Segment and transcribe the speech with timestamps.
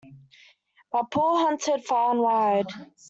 [0.91, 2.65] But Paul hunted far and wide.